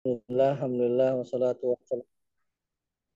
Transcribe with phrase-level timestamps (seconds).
[0.00, 2.08] Alhamdulillah, Alhamdulillah, wassalatu wassalam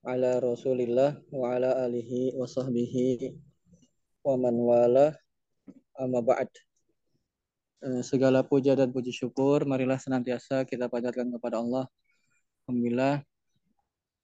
[0.05, 3.33] ala rasulillah wa ala alihi wa sahbihi
[4.21, 5.17] wa man wala
[5.97, 6.53] amma ba'd.
[7.89, 11.89] Eh, segala puja dan puji syukur marilah senantiasa kita panjatkan kepada Allah.
[12.69, 13.25] Alhamdulillah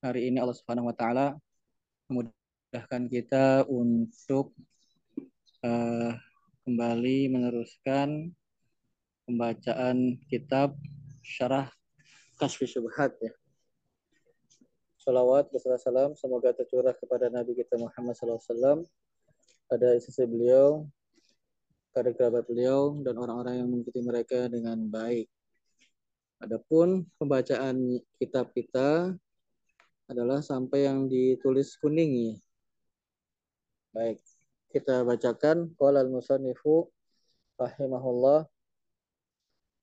[0.05, 1.41] hari ini Allah Subhanahu wa taala
[2.13, 4.53] memudahkan kita untuk
[5.65, 6.13] uh,
[6.69, 8.37] kembali meneruskan
[9.25, 10.77] pembacaan kitab
[11.25, 11.73] syarah
[12.41, 13.37] kasfi syubhat ya.
[14.97, 18.89] Salawat salam semoga tercurah kepada Nabi kita Muhammad SAW
[19.69, 20.89] pada istri beliau,
[21.93, 25.29] pada kerabat beliau dan orang-orang yang mengikuti mereka dengan baik.
[26.41, 29.13] Adapun pembacaan kitab kita
[30.09, 32.37] adalah sampai yang ditulis kuning ya.
[33.93, 34.19] Baik,
[34.73, 36.89] kita bacakan qala al-musannifu
[37.61, 38.49] rahimahullah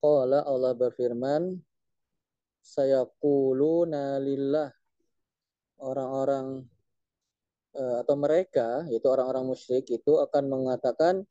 [0.01, 1.59] qala Allah berfirman
[2.67, 4.69] sayaquluna lillah.
[5.77, 6.65] Orang-orang
[7.77, 11.23] uh, atau mereka yaitu orang-orang musyrik itu akan mengatakan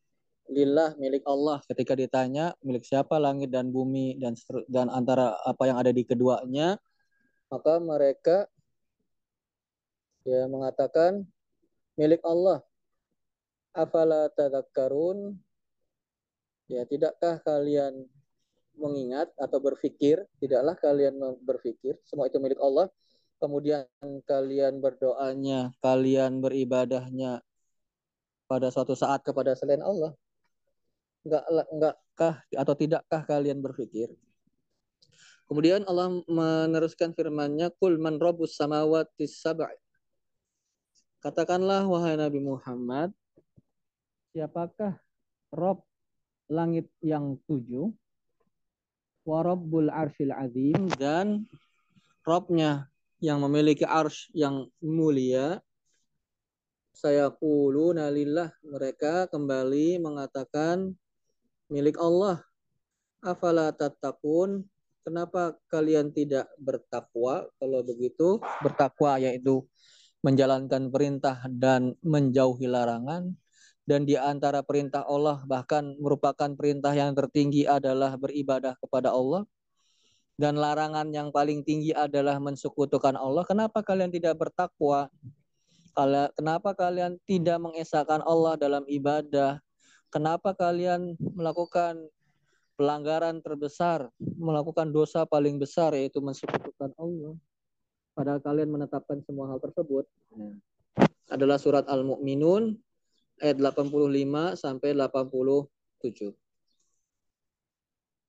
[0.48, 1.60] lillah milik Allah.
[1.66, 4.38] Ketika ditanya milik siapa langit dan bumi dan
[4.70, 6.78] dan antara apa yang ada di keduanya?
[7.50, 8.46] Maka mereka
[10.22, 11.26] ya mengatakan
[11.98, 12.62] milik Allah.
[13.76, 15.36] Afala tadakkarun
[16.64, 18.08] ya tidakkah kalian
[18.76, 22.88] mengingat atau berpikir, tidaklah kalian berpikir, semua itu milik Allah.
[23.36, 23.84] Kemudian
[24.24, 27.44] kalian berdoanya, kalian beribadahnya
[28.48, 30.16] pada suatu saat kepada selain Allah.
[31.26, 34.08] Enggak enggakah atau tidakkah kalian berpikir?
[35.46, 39.78] Kemudian Allah meneruskan firman-Nya, "Qul man rabbus samawati sab'i."
[41.22, 43.10] Katakanlah wahai Nabi Muhammad,
[44.30, 44.98] siapakah
[45.50, 45.82] Rob
[46.46, 47.90] langit yang tujuh?
[49.26, 51.44] Warabbul arshil azim dan
[52.26, 52.90] Robnya
[53.22, 55.62] yang memiliki arsh yang mulia.
[56.90, 60.90] Saya kuluna lillah mereka kembali mengatakan
[61.70, 62.42] milik Allah
[63.22, 64.66] afala tattaqun?
[65.06, 67.46] Kenapa kalian tidak bertakwa?
[67.62, 69.62] Kalau begitu bertakwa yaitu
[70.26, 73.38] menjalankan perintah dan menjauhi larangan
[73.86, 79.46] dan di antara perintah Allah bahkan merupakan perintah yang tertinggi adalah beribadah kepada Allah
[80.36, 83.46] dan larangan yang paling tinggi adalah mensekutukan Allah.
[83.48, 85.08] Kenapa kalian tidak bertakwa?
[86.36, 89.56] Kenapa kalian tidak mengesahkan Allah dalam ibadah?
[90.12, 92.04] Kenapa kalian melakukan
[92.76, 97.32] pelanggaran terbesar, melakukan dosa paling besar yaitu mensekutukan Allah?
[98.12, 100.04] Padahal kalian menetapkan semua hal tersebut.
[101.32, 102.76] Adalah surat Al-Mu'minun
[103.42, 106.32] ayat 85 sampai 87.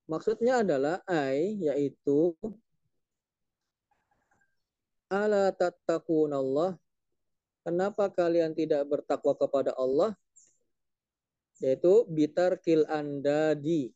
[0.07, 2.35] Maksudnya adalah ai yaitu
[5.11, 5.51] ala
[6.31, 6.79] Allah.
[7.67, 10.15] Kenapa kalian tidak bertakwa kepada Allah?
[11.59, 13.91] Yaitu bitar kil andadi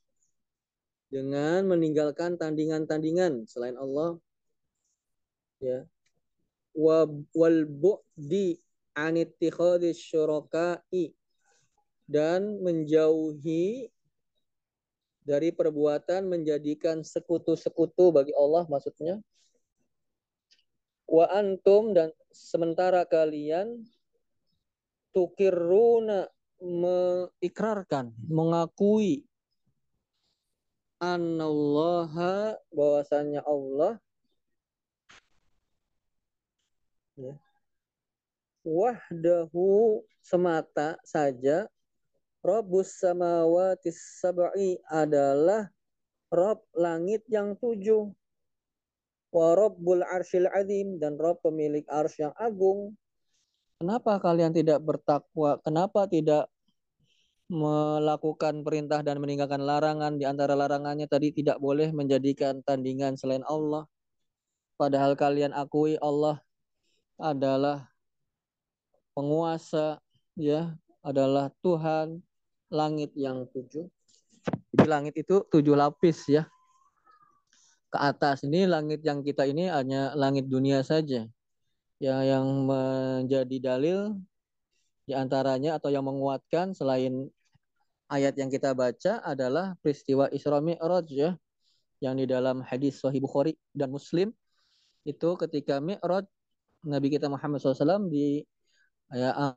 [1.11, 4.15] dengan meninggalkan tandingan-tandingan selain Allah
[5.59, 5.83] ya
[6.71, 8.55] wal bu'di
[8.95, 11.15] anittikhadis syuraka'i
[12.07, 13.87] dan menjauhi
[15.21, 19.21] dari perbuatan menjadikan sekutu-sekutu bagi Allah maksudnya.
[21.07, 23.83] Wa antum dan sementara kalian
[25.11, 26.27] tukiruna
[26.61, 29.27] mengikrarkan mengakui
[31.01, 33.97] anallaha bahwasanya Allah
[37.17, 37.33] ya,
[38.61, 41.65] wahdahu semata saja
[42.41, 45.69] Rabbus samawati sab'i adalah
[46.33, 48.09] Rob langit yang tujuh.
[49.29, 52.97] Wa Rabbul arsyil azim dan Rob pemilik arsy yang agung.
[53.77, 55.61] Kenapa kalian tidak bertakwa?
[55.61, 56.49] Kenapa tidak
[57.45, 60.17] melakukan perintah dan meninggalkan larangan?
[60.17, 63.85] Di antara larangannya tadi tidak boleh menjadikan tandingan selain Allah.
[64.81, 66.41] Padahal kalian akui Allah
[67.21, 67.90] adalah
[69.11, 69.99] penguasa
[70.37, 72.21] ya adalah Tuhan
[72.71, 73.89] langit yang tujuh.
[74.71, 76.47] Jadi langit itu tujuh lapis ya.
[77.91, 81.27] Ke atas ini langit yang kita ini hanya langit dunia saja.
[82.01, 84.17] Ya, yang menjadi dalil
[85.05, 87.29] di antaranya atau yang menguatkan selain
[88.09, 91.35] ayat yang kita baca adalah peristiwa Isra Mi'raj ya.
[92.01, 94.33] Yang di dalam hadis Sahih Bukhari dan Muslim
[95.05, 96.25] itu ketika Mi'raj
[96.81, 98.41] Nabi kita Muhammad SAW di
[99.13, 99.55] ya,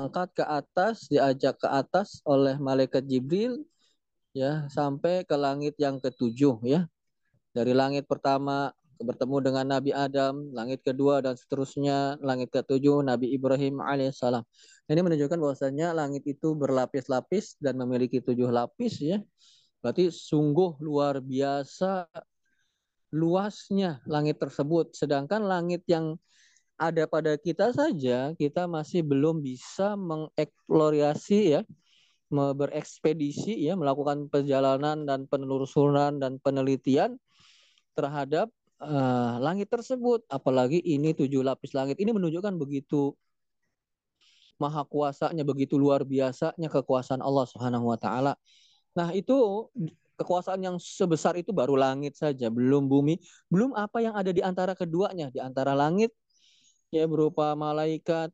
[0.00, 3.62] angkat ke atas, diajak ke atas oleh malaikat Jibril
[4.34, 6.90] ya sampai ke langit yang ketujuh ya.
[7.54, 13.78] Dari langit pertama bertemu dengan Nabi Adam, langit kedua dan seterusnya, langit ketujuh Nabi Ibrahim
[13.78, 14.42] alaihissalam.
[14.90, 19.18] Ini menunjukkan bahwasanya langit itu berlapis-lapis dan memiliki tujuh lapis ya.
[19.78, 22.08] Berarti sungguh luar biasa
[23.14, 24.94] luasnya langit tersebut.
[24.96, 26.18] Sedangkan langit yang
[26.74, 31.60] ada pada kita saja, kita masih belum bisa mengeksplorasi ya,
[32.32, 37.14] berekspedisi ya, melakukan perjalanan dan penelusuran dan penelitian
[37.94, 38.50] terhadap
[38.82, 40.26] uh, langit tersebut.
[40.26, 43.14] Apalagi ini tujuh lapis langit ini menunjukkan begitu
[44.58, 48.34] maha kuasanya, begitu luar biasanya kekuasaan Allah Subhanahu wa taala.
[48.94, 49.70] Nah, itu
[50.14, 53.18] kekuasaan yang sebesar itu baru langit saja, belum bumi,
[53.50, 56.14] belum apa yang ada di antara keduanya, di antara langit
[56.94, 58.30] ya berupa malaikat,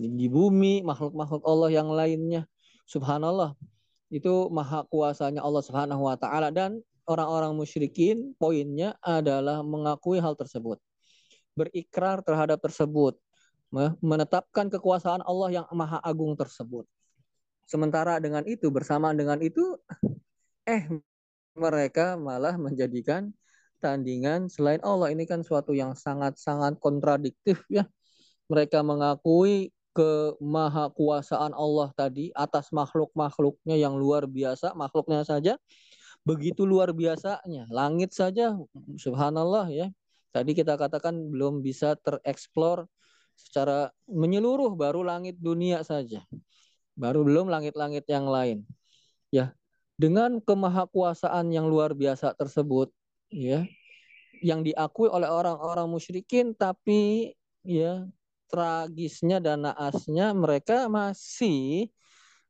[0.00, 2.48] di bumi, makhluk-makhluk Allah yang lainnya.
[2.88, 3.52] Subhanallah.
[4.08, 10.80] Itu maha kuasanya Allah Subhanahu wa taala dan orang-orang musyrikin poinnya adalah mengakui hal tersebut.
[11.54, 13.20] Berikrar terhadap tersebut,
[14.02, 16.88] menetapkan kekuasaan Allah yang maha agung tersebut.
[17.64, 19.78] Sementara dengan itu bersamaan dengan itu
[20.68, 20.84] eh
[21.56, 23.30] mereka malah menjadikan
[23.84, 25.12] tandingan selain Allah.
[25.12, 27.84] Ini kan suatu yang sangat-sangat kontradiktif ya.
[28.48, 35.60] Mereka mengakui kemahakuasaan Allah tadi atas makhluk-makhluknya yang luar biasa, makhluknya saja
[36.24, 37.68] begitu luar biasanya.
[37.68, 38.56] Langit saja
[38.96, 39.92] subhanallah ya.
[40.34, 42.90] Tadi kita katakan belum bisa tereksplor
[43.38, 46.26] secara menyeluruh baru langit dunia saja.
[46.98, 48.66] Baru belum langit-langit yang lain.
[49.30, 49.54] Ya.
[49.94, 52.90] Dengan kemahakuasaan yang luar biasa tersebut
[53.34, 53.66] ya.
[54.38, 57.32] Yang diakui oleh orang-orang musyrikin tapi
[57.66, 58.06] ya
[58.46, 61.90] tragisnya dan naasnya mereka masih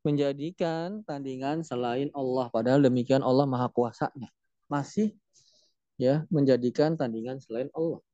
[0.05, 2.53] menjadikan tandingan selain Allah.
[2.53, 4.29] Padahal demikian Allah maha kuasanya.
[4.69, 5.17] Masih
[5.97, 8.05] ya menjadikan tandingan selain Allah.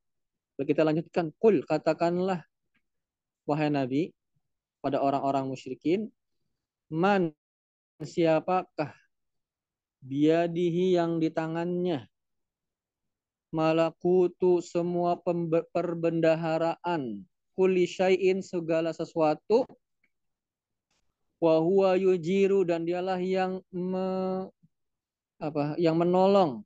[0.60, 1.32] Kita lanjutkan.
[1.40, 2.44] Kul katakanlah
[3.48, 4.12] wahai nabi
[4.84, 6.12] pada orang-orang musyrikin
[6.92, 7.32] man
[7.98, 8.92] siapakah
[10.04, 12.09] biadihi yang di tangannya
[13.50, 15.18] malakutu semua
[15.74, 17.22] perbendaharaan.
[17.58, 19.66] Kulli syai'in segala sesuatu.
[21.40, 24.06] Wa huwa yujiru dan dialah yang me,
[25.40, 26.62] apa yang menolong.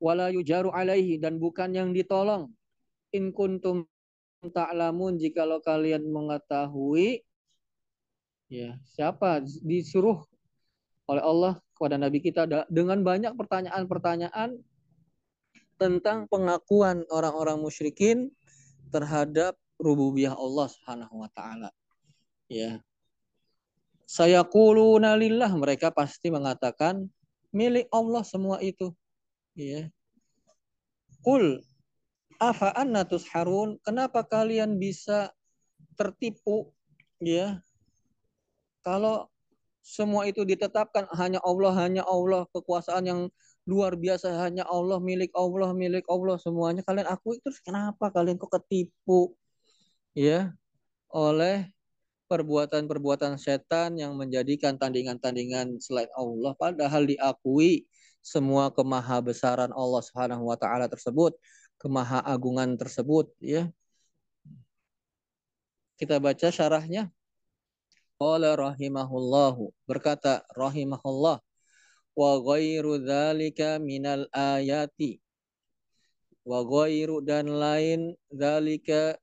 [0.00, 2.48] Wala yujaru alaihi dan bukan yang ditolong.
[3.12, 3.84] In kuntum
[4.40, 7.20] ta'lamun jikalau kalian mengetahui
[8.48, 10.24] ya siapa disuruh
[11.04, 12.48] oleh Allah kepada nabi kita?
[12.72, 14.56] Dengan banyak pertanyaan-pertanyaan
[15.80, 18.28] tentang pengakuan orang-orang musyrikin
[18.92, 21.72] terhadap rububiyah Allah Subhanahu wa taala.
[22.52, 22.84] Ya.
[24.04, 27.08] Saya kuluna lillah mereka pasti mengatakan
[27.48, 28.92] milik Allah semua itu.
[29.56, 29.88] Ya.
[31.24, 31.64] Kul
[32.36, 35.32] afa anna harun kenapa kalian bisa
[35.96, 36.72] tertipu
[37.20, 37.60] ya
[38.80, 39.28] kalau
[39.84, 43.20] semua itu ditetapkan hanya Allah hanya Allah kekuasaan yang
[43.70, 48.50] luar biasa hanya Allah milik Allah milik Allah semuanya kalian akui terus kenapa kalian kok
[48.50, 49.38] ketipu
[50.18, 50.50] ya
[51.14, 51.70] oleh
[52.26, 57.86] perbuatan-perbuatan setan yang menjadikan tandingan-tandingan selain Allah padahal diakui
[58.20, 61.36] semua kemahabesaran Allah Subhanahu wa taala tersebut,
[61.80, 63.68] kemahaagungan tersebut ya.
[65.96, 67.12] Kita baca syarahnya.
[68.20, 71.40] Qala rahimahullahu berkata rahimahullah
[72.14, 75.20] wa ghairu dzalika minal ayati.
[76.44, 79.16] Wa ghairu dan lain dzalika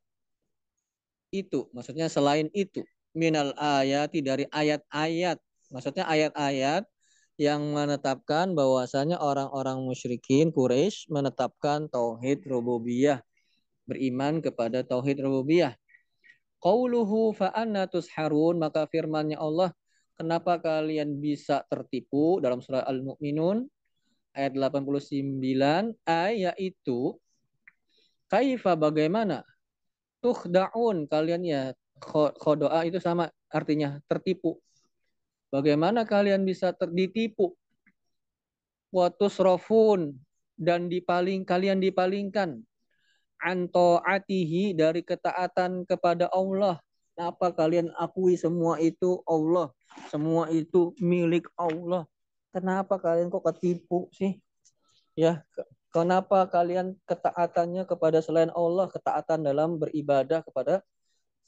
[1.33, 5.41] itu maksudnya selain itu minal ayati dari ayat-ayat.
[5.73, 6.87] Maksudnya ayat-ayat
[7.37, 13.21] yang menetapkan bahwasanya orang-orang musyrikin Quraisy menetapkan tauhid rububiyah
[13.85, 15.77] beriman kepada tauhid rububiyah.
[16.57, 19.69] Qauluhu fa anna tusharun maka firmannya Allah
[20.17, 23.69] kenapa kalian bisa tertipu dalam surah Al-Mu'minun
[24.33, 27.15] ayat 89 ayat itu
[28.27, 29.45] kaifa bagaimana
[30.19, 30.49] tuh
[31.07, 31.61] kalian ya
[32.37, 34.59] khodoa itu sama artinya tertipu.
[35.47, 37.55] Bagaimana kalian bisa terditipu?
[38.91, 40.15] Watus rofun
[40.55, 42.63] dan dipaling kalian dipalingkan
[43.37, 46.81] anto atihi dari ketaatan kepada Allah.
[47.17, 49.73] Apa kalian akui semua itu Allah,
[50.13, 52.05] semua itu milik Allah.
[52.53, 54.37] Kenapa kalian kok ketipu sih?
[55.17, 55.41] Ya,
[55.97, 60.85] Kenapa kalian ketaatannya kepada selain Allah, ketaatan dalam beribadah kepada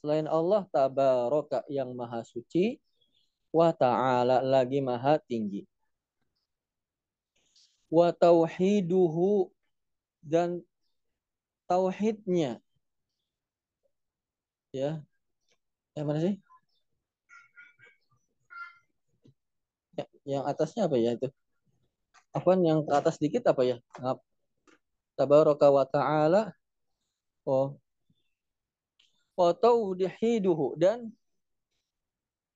[0.01, 2.79] selain Allah tabaraka yang maha suci
[3.51, 5.67] wa ta'ala lagi maha tinggi.
[7.93, 9.53] Wa tauhiduhu
[10.23, 10.65] dan
[11.69, 12.57] tauhidnya.
[14.73, 15.03] Ya.
[15.99, 16.35] Yang mana sih?
[19.99, 21.27] Ya, yang atasnya apa ya itu?
[22.31, 23.83] Apaan yang ke atas dikit apa ya?
[25.19, 26.55] Tabaraka wa ta'ala.
[27.43, 27.75] Oh.
[29.35, 31.11] Wa tauhiduhu dan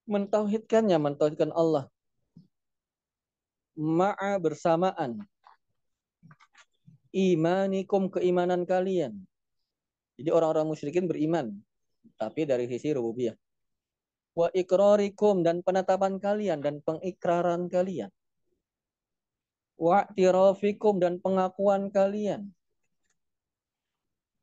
[0.08, 1.92] mentauhidkannya, mentauhidkan Allah.
[3.76, 5.20] Ma'a bersamaan.
[7.12, 9.20] Imanikum keimanan kalian.
[10.16, 11.60] Jadi orang-orang musyrikin beriman.
[12.20, 13.36] Tapi dari sisi rububiyah.
[14.34, 18.10] Wa ikrarikum dan penetapan kalian dan pengikraran kalian.
[19.78, 22.50] Wa tirafikum dan pengakuan kalian.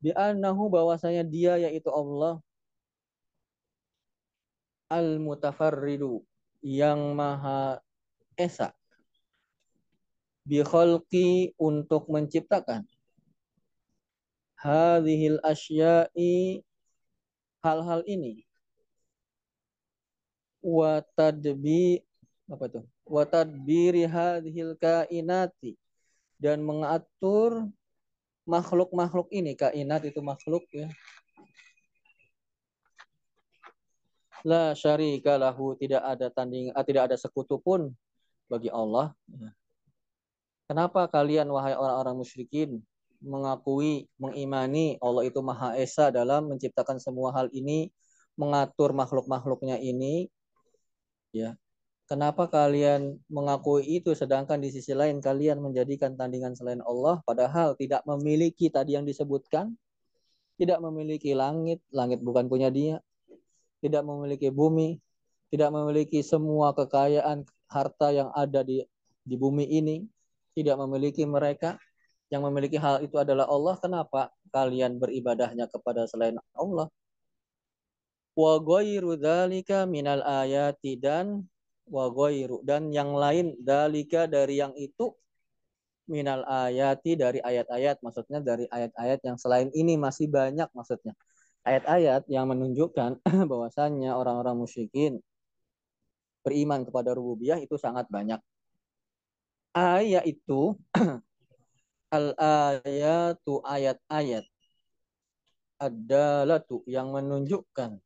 [0.01, 2.41] Bi'annahu bahwasanya dia yaitu Allah
[4.91, 6.25] al-mutafarridu
[6.59, 7.79] yang maha
[8.35, 8.75] esa
[10.43, 12.83] bikhalqi untuk menciptakan
[14.59, 16.65] hadhil asya'i
[17.61, 18.45] hal-hal ini.
[20.61, 22.05] Wa tadbi
[22.45, 25.77] apa tuh wa tadbiri hadhil kainati.
[26.41, 27.69] Dan mengatur
[28.49, 29.53] makhluk-makhluk ini.
[29.53, 30.89] Kainat itu makhluk ya.
[34.41, 35.77] La syarika lahu.
[35.77, 37.93] Tidak ada tanding uh, tidak ada sekutu pun
[38.49, 39.13] bagi Allah.
[40.65, 42.81] Kenapa kalian wahai orang-orang musyrikin
[43.21, 47.93] mengakui, mengimani Allah itu Maha Esa dalam menciptakan semua hal ini,
[48.35, 50.27] mengatur makhluk-makhluknya ini?
[51.31, 51.55] Ya.
[52.09, 58.03] Kenapa kalian mengakui itu sedangkan di sisi lain kalian menjadikan tandingan selain Allah padahal tidak
[58.03, 59.71] memiliki tadi yang disebutkan?
[60.59, 62.99] Tidak memiliki langit, langit bukan punya dia,
[63.79, 64.99] tidak memiliki bumi,
[65.47, 68.83] tidak memiliki semua kekayaan harta yang ada di
[69.23, 70.03] di bumi ini,
[70.51, 71.79] tidak memiliki mereka.
[72.31, 73.75] Yang memiliki hal itu adalah Allah.
[73.77, 76.87] Kenapa kalian beribadahnya kepada selain Allah?
[78.33, 81.43] Wa ghairu dzalika minal ayati dan
[81.91, 85.11] wa ghairu dan yang lain dalika dari yang itu
[86.07, 91.11] minal ayati dari ayat-ayat maksudnya dari ayat-ayat yang selain ini masih banyak maksudnya
[91.67, 93.21] ayat-ayat yang menunjukkan
[93.51, 95.21] bahwasannya orang-orang musyrikin
[96.41, 98.41] beriman kepada rububiyah itu sangat banyak.
[99.71, 100.75] Ayat itu
[102.11, 104.45] al ayatu ayat-ayat
[105.81, 107.97] adalah tuh yang menunjukkan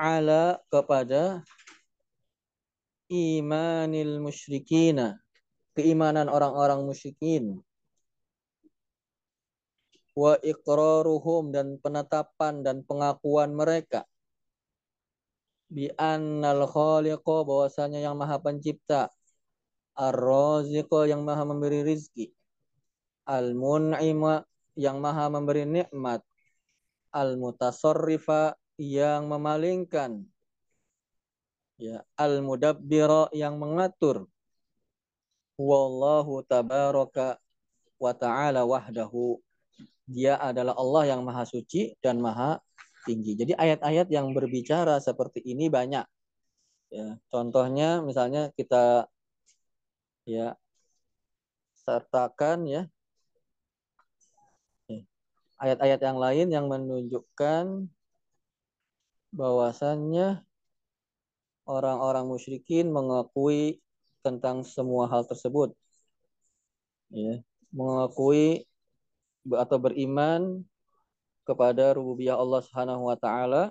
[0.00, 1.46] ala kepada
[3.12, 5.22] imanil musyrikina
[5.76, 7.60] keimanan orang-orang musyrikin.
[10.12, 14.04] Wa iqraruhum dan penetapan dan pengakuan mereka.
[15.72, 19.08] Bi annal khaliqa bahwasanya yang maha pencipta
[19.96, 22.32] ar-raziqa yang maha memberi rizki.
[23.28, 24.42] Al-mun'ima
[24.74, 26.24] yang maha memberi nikmat.
[27.12, 30.24] Al-mutasarrifa yang memalingkan.
[31.76, 34.30] Ya al-mudabbira yang mengatur.
[35.60, 37.36] Wallahu tabaraka
[38.00, 39.38] wa ta'ala wahdahu.
[40.08, 42.58] Dia adalah Allah yang maha suci dan maha
[43.06, 43.34] tinggi.
[43.38, 46.06] Jadi ayat-ayat yang berbicara seperti ini banyak.
[46.92, 49.08] Ya, contohnya misalnya kita
[50.26, 50.54] ya
[51.82, 52.82] sertakan ya
[55.62, 57.86] ayat-ayat yang lain yang menunjukkan
[59.30, 60.42] bahwasannya
[61.70, 63.78] orang-orang musyrikin mengakui
[64.26, 65.70] tentang semua hal tersebut.
[67.14, 67.38] Ya,
[67.70, 68.66] mengakui
[69.46, 70.66] atau beriman
[71.46, 73.70] kepada rububiyah Allah Subhanahu wa taala.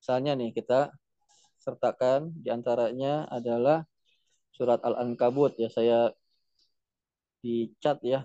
[0.00, 0.92] Misalnya nih kita
[1.56, 3.88] sertakan di antaranya adalah
[4.56, 5.96] surat Al-Ankabut ya saya
[7.44, 8.20] dicat ya.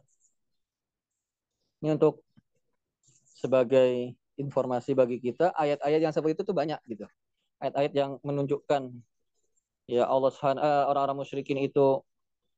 [1.81, 2.21] Ini untuk
[3.41, 7.05] sebagai informasi bagi kita ayat-ayat yang seperti itu tuh banyak gitu.
[7.61, 8.81] Ayat-ayat yang menunjukkan
[9.89, 12.01] ya Allah eh, orang-orang musyrikin itu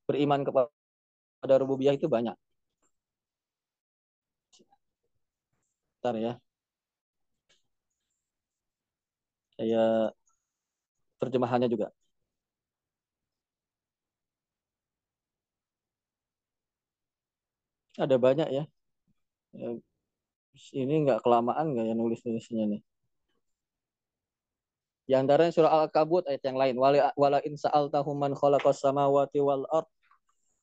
[0.08, 2.36] beriman kepada rububiyah itu banyak.
[6.02, 6.34] Bentar ya.
[9.58, 10.14] Saya
[11.22, 11.88] terjemahannya juga.
[17.98, 18.64] Ada banyak ya.
[19.54, 19.70] ya
[20.74, 22.82] ini nggak kelamaan nggak ya nulis-nulisnya nih.
[25.04, 26.76] Di antaranya surah Al-Kabut ayat yang lain.
[26.80, 29.90] Wala, wala in sa'altahum man khalaqas samawati wal ard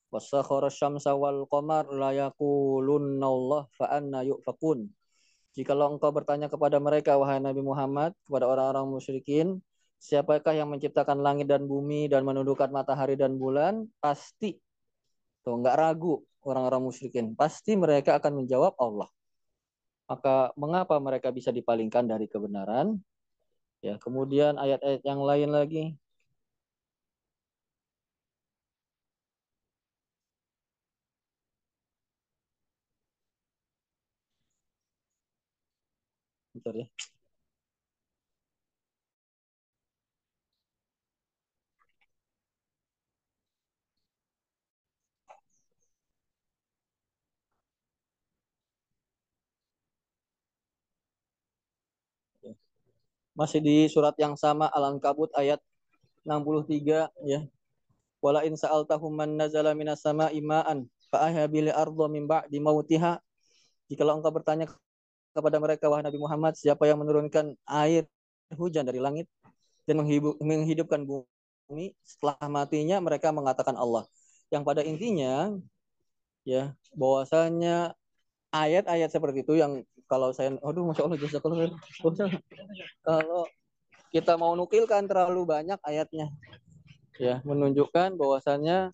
[0.08, 4.88] wasakhara syamsa wal qamar la yaqulunna Allah fa yufakun.
[5.50, 9.58] Jikalau engkau bertanya kepada mereka, wahai Nabi Muhammad, kepada orang-orang musyrikin,
[9.99, 13.90] siapakah yang menciptakan langit dan bumi dan menundukkan matahari dan bulan?
[13.99, 14.54] Pasti,
[15.42, 17.32] tuh nggak ragu, orang-orang musyrikin?
[17.37, 19.09] Pasti mereka akan menjawab Allah.
[20.11, 22.99] Maka mengapa mereka bisa dipalingkan dari kebenaran?
[23.80, 25.85] Ya, kemudian ayat-ayat yang lain lagi
[36.54, 36.87] Bentar ya.
[53.40, 55.64] Masih di surat yang sama Al-Ankabut ayat
[56.28, 57.40] 63 ya.
[58.20, 63.16] Wala in sa'altahum man nazala minas sama'i ma'an fa ahya bil arda min ba'di mautiha.
[63.88, 64.68] Jikalau engkau bertanya
[65.32, 68.04] kepada mereka wahai Nabi Muhammad siapa yang menurunkan air
[68.52, 69.25] hujan dari langit
[69.88, 70.04] dan
[70.44, 74.04] menghidupkan bumi setelah matinya mereka mengatakan Allah.
[74.52, 75.56] Yang pada intinya
[76.44, 77.97] ya bahwasanya
[78.52, 81.38] ayat-ayat seperti itu yang kalau saya aduh masya Allah jasa
[83.06, 83.46] kalau
[84.10, 86.34] kita mau nukilkan terlalu banyak ayatnya.
[87.22, 88.90] Ya menunjukkan bahwasannya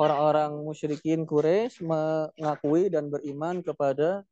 [0.00, 4.24] orang-orang musyrikin Quraisy mengakui dan beriman kepada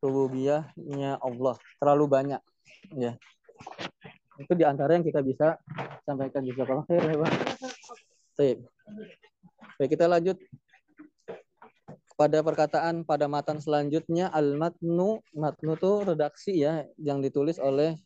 [0.00, 1.60] rububiyahnya Allah.
[1.76, 2.40] Terlalu banyak
[2.96, 3.20] ya.
[4.40, 5.60] Itu di antara yang kita bisa
[6.08, 6.40] sampaikan.
[6.40, 8.56] Juga kalau ya
[9.74, 10.38] Baik, kita lanjut
[12.14, 17.98] pada perkataan pada matan selanjutnya al-matnu matnu itu redaksi ya yang ditulis oleh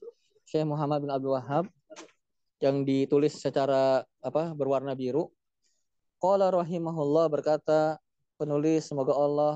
[0.48, 1.68] Syekh Muhammad bin Abdul Wahab
[2.64, 5.28] yang ditulis secara apa berwarna biru.
[6.18, 8.00] Qala rahimahullah berkata
[8.40, 9.54] penulis semoga Allah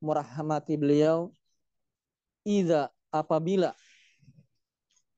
[0.00, 1.28] merahmati beliau
[2.40, 3.76] Iza apabila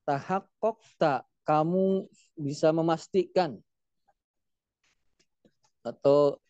[0.03, 3.63] tahakkokta kamu bisa memastikan
[5.87, 6.42] atau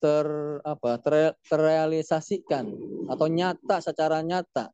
[0.00, 0.26] ter
[0.64, 2.72] apa ter, terrealisasikan
[3.12, 4.72] atau nyata secara nyata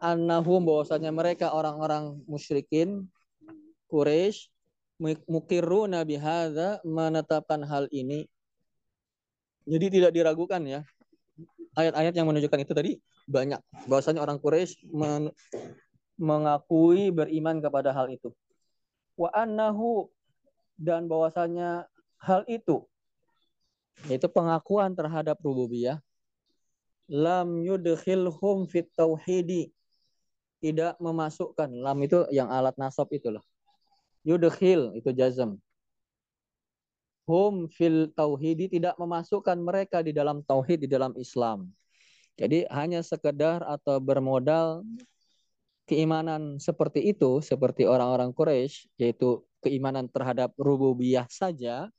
[0.00, 3.10] annahum bahwasanya mereka orang-orang musyrikin
[3.90, 4.48] Quraisy
[5.26, 8.30] mukiruna bihadza menetapkan hal ini.
[9.66, 10.80] Jadi tidak diragukan ya
[11.74, 12.92] ayat-ayat yang menunjukkan itu tadi
[13.30, 13.60] banyak.
[13.86, 15.30] Bahwasanya orang Quraisy men
[16.20, 18.30] mengakui beriman kepada hal itu.
[19.16, 20.08] Wa annahu
[20.80, 21.88] dan bahwasanya
[22.20, 22.84] hal itu
[24.08, 26.00] yaitu pengakuan terhadap rububiyah
[27.10, 29.74] lam yudkhilhum fit tauhidi
[30.60, 31.72] tidak memasukkan.
[31.72, 33.44] Lam itu yang alat nasab itu loh
[34.24, 35.56] yudkhil itu jazam
[37.24, 41.70] hum fil tauhidi tidak memasukkan mereka di dalam tauhid di dalam Islam.
[42.34, 44.82] Jadi hanya sekedar atau bermodal
[45.84, 51.90] keimanan seperti itu seperti orang-orang Quraisy yaitu keimanan terhadap rububiyah saja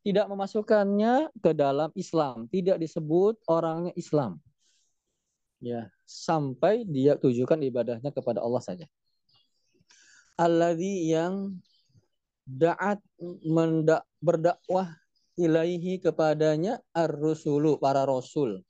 [0.00, 4.40] tidak memasukkannya ke dalam Islam, tidak disebut orangnya Islam.
[5.60, 8.86] Ya, sampai dia tujukan ibadahnya kepada Allah saja.
[10.40, 11.52] Alladzi yang
[12.48, 12.96] da'at
[13.44, 14.88] mendak berdakwah
[15.36, 18.64] ilaihi kepadanya ar-rusulu para rasul.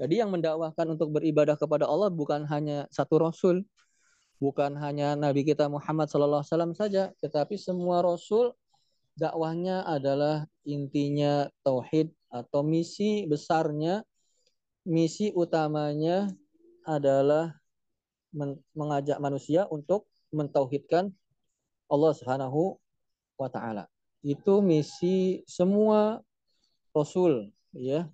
[0.00, 3.60] Jadi yang mendakwahkan untuk beribadah kepada Allah bukan hanya satu rasul,
[4.40, 8.56] bukan hanya Nabi kita Muhammad sallallahu alaihi wasallam saja, tetapi semua rasul
[9.18, 14.00] dakwahnya adalah intinya tauhid atau misi besarnya
[14.82, 16.30] misi utamanya
[16.82, 17.54] adalah
[18.74, 21.12] mengajak manusia untuk mentauhidkan
[21.86, 22.80] Allah Subhanahu
[23.36, 23.84] wa taala.
[24.24, 26.24] Itu misi semua
[26.96, 28.08] rasul ya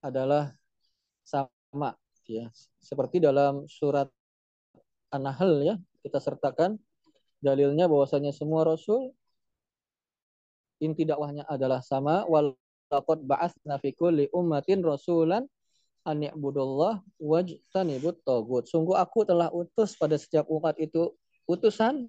[0.00, 0.54] adalah
[1.26, 2.48] sama ya.
[2.78, 4.06] Seperti dalam surat
[5.10, 5.74] An-Nahl ya,
[6.06, 6.78] kita sertakan
[7.42, 9.10] dalilnya bahwasanya semua rasul
[10.80, 12.56] inti dakwahnya adalah sama wal
[12.90, 15.46] laqad ba'atsna fi kulli ummatin rasulan
[16.08, 18.66] an ya'budullah wajtanibut tagut.
[18.66, 21.12] Sungguh aku telah utus pada setiap umat itu
[21.46, 22.08] utusan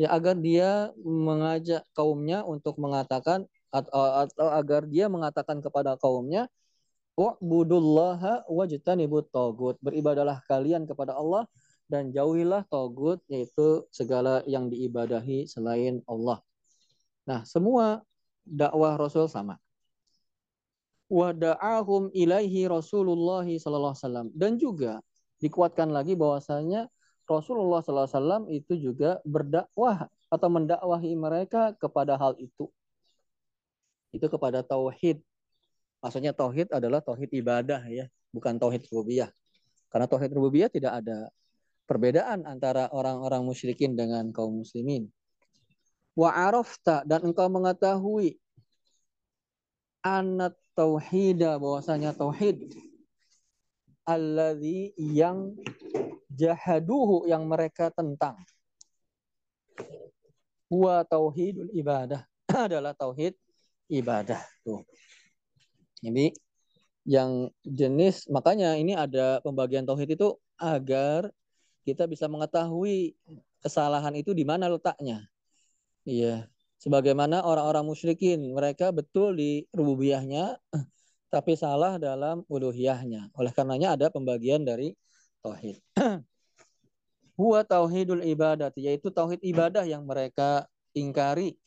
[0.00, 6.48] ya agar dia mengajak kaumnya untuk mengatakan atau, atau agar dia mengatakan kepada kaumnya
[7.16, 9.76] wa'budullaha wajtanibut tagut.
[9.84, 11.48] Beribadalah kalian kepada Allah
[11.86, 16.42] dan jauhilah tagut yaitu segala yang diibadahi selain Allah.
[17.26, 18.06] Nah, semua
[18.46, 19.58] dakwah Rasul sama.
[21.10, 24.98] Wada'ahum ilaihi Rasulullah sallallahu alaihi wasallam dan juga
[25.38, 26.90] dikuatkan lagi bahwasanya
[27.26, 32.70] Rasulullah sallallahu alaihi wasallam itu juga berdakwah atau mendakwahi mereka kepada hal itu.
[34.14, 35.22] Itu kepada tauhid.
[36.02, 39.30] Maksudnya tauhid adalah tauhid ibadah ya, bukan tauhid rububiyah.
[39.90, 41.30] Karena tauhid rububiyah tidak ada
[41.86, 45.06] perbedaan antara orang-orang musyrikin dengan kaum muslimin
[46.16, 48.40] wa arafta dan engkau mengetahui
[50.00, 52.72] anat tauhida bahwasanya tauhid
[54.08, 55.52] alladzi yang
[56.32, 58.40] jahaduhu yang mereka tentang
[60.72, 62.24] huwa tauhidul ibadah
[62.66, 63.34] adalah tauhid
[63.90, 64.82] ibadah tuh.
[66.02, 66.34] Ini
[67.06, 71.30] yang jenis makanya ini ada pembagian tauhid itu agar
[71.86, 73.14] kita bisa mengetahui
[73.62, 75.22] kesalahan itu di mana letaknya.
[76.06, 76.46] Iya.
[76.78, 80.54] Sebagaimana orang-orang musyrikin, mereka betul di rububiyahnya
[81.34, 83.34] tapi salah dalam uluhiyahnya.
[83.34, 84.94] Oleh karenanya ada pembagian dari
[85.42, 85.82] tauhid.
[87.40, 91.58] Huwa tauhidul ibadah, yaitu tauhid ibadah yang mereka ingkari.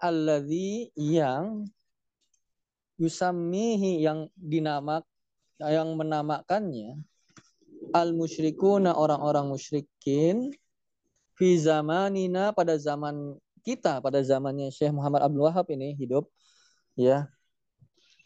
[0.00, 1.68] Alladzi yang
[2.98, 5.06] yusammihi yang dinamak
[5.58, 6.98] yang menamakannya
[7.94, 10.50] al musyrikuna orang-orang musyrikin
[11.38, 16.24] fi zamanina pada zaman kita pada zamannya Syekh Muhammad Abdul Wahab ini hidup
[16.96, 17.28] ya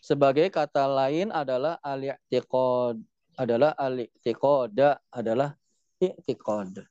[0.03, 2.99] sebagai kata lain adalah al-i'tiqad,
[3.39, 5.55] adalah al-i'tiqad, adalah
[6.03, 6.83] i'tiqad.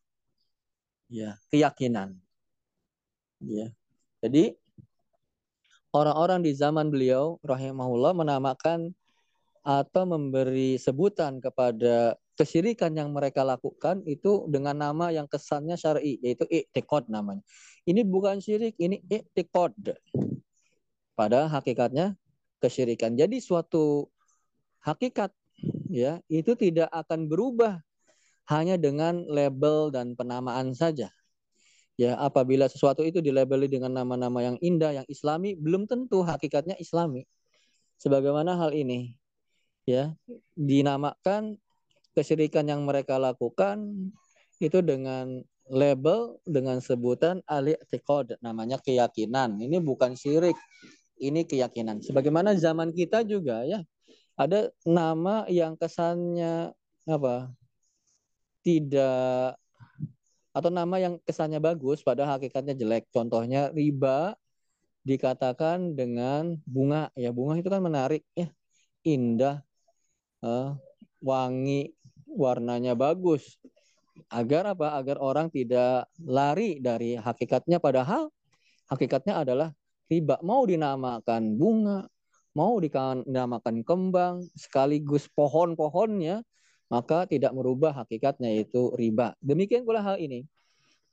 [1.11, 2.15] Ya, keyakinan.
[3.43, 3.67] Ya.
[4.23, 4.55] Jadi
[5.91, 8.95] orang-orang di zaman beliau rahimahullah menamakan
[9.59, 16.49] atau memberi sebutan kepada kesyirikan yang mereka lakukan itu dengan nama yang kesannya syar'i yaitu
[16.49, 17.45] i'tiqad namanya.
[17.85, 19.93] Ini bukan syirik, ini i'tiqad.
[21.13, 22.17] Pada hakikatnya
[22.57, 23.13] kesyirikan.
[23.13, 24.09] Jadi suatu
[24.81, 25.29] hakikat
[25.93, 27.77] ya itu tidak akan berubah
[28.49, 31.13] hanya dengan label dan penamaan saja.
[31.99, 37.29] Ya, apabila sesuatu itu dilabeli dengan nama-nama yang indah, yang islami, belum tentu hakikatnya islami.
[38.01, 39.13] Sebagaimana hal ini
[39.85, 40.17] ya
[40.57, 41.61] dinamakan
[42.11, 44.11] kesyirikan yang mereka lakukan
[44.61, 47.77] itu dengan label dengan sebutan ali
[48.43, 49.57] namanya keyakinan.
[49.57, 50.57] Ini bukan syirik,
[51.21, 52.03] ini keyakinan.
[52.03, 53.79] Sebagaimana zaman kita juga ya
[54.35, 56.75] ada nama yang kesannya
[57.07, 57.49] apa?
[58.61, 59.55] Tidak
[60.51, 63.07] atau nama yang kesannya bagus pada hakikatnya jelek.
[63.09, 64.35] Contohnya riba
[65.01, 68.53] dikatakan dengan bunga ya bunga itu kan menarik ya
[69.01, 69.65] indah
[70.45, 70.77] uh,
[71.21, 71.89] wangi
[72.33, 73.59] warnanya bagus.
[74.31, 74.95] Agar apa?
[74.95, 77.79] Agar orang tidak lari dari hakikatnya.
[77.83, 78.31] Padahal
[78.91, 79.69] hakikatnya adalah
[80.11, 80.39] riba.
[80.43, 82.07] Mau dinamakan bunga
[82.51, 86.43] mau dinamakan kembang sekaligus pohon-pohonnya
[86.91, 89.31] maka tidak merubah hakikatnya itu riba.
[89.39, 90.43] Demikian pula hal ini.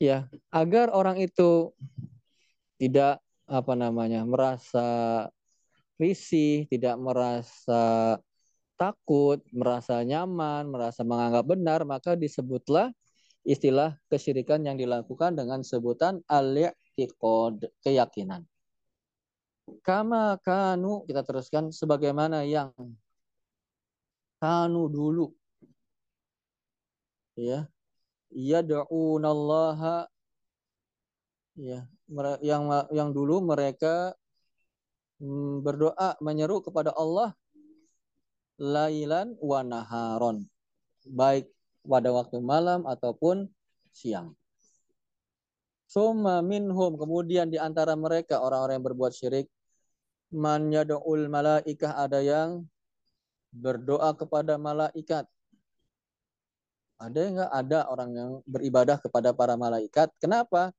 [0.03, 1.71] Ya agar orang itu
[2.79, 5.27] tidak apa namanya merasa
[5.99, 8.15] risih tidak merasa
[8.79, 12.95] takut merasa nyaman merasa menganggap benar maka disebutlah
[13.43, 18.47] istilah kesyirikan yang dilakukan dengan sebutan al-i'tiqad keyakinan
[19.85, 22.73] Kama kanu kita teruskan sebagaimana yang
[24.41, 25.27] kanu dulu.
[27.37, 27.69] Ya.
[28.29, 30.05] Yad'unallaha
[31.57, 31.89] ya
[32.45, 34.13] yang yang dulu mereka
[35.17, 37.33] mm, berdoa menyeru kepada Allah
[38.59, 40.45] lailan wa naharon
[41.07, 41.49] baik
[41.87, 43.49] pada waktu malam ataupun
[43.95, 44.37] siang.
[45.89, 49.49] Suma minhum kemudian di antara mereka orang-orang yang berbuat syirik
[50.29, 52.69] man yad'ul malaikah ada yang
[53.49, 55.25] berdoa kepada malaikat.
[56.99, 60.13] Ada enggak ada orang yang beribadah kepada para malaikat?
[60.21, 60.75] Kenapa?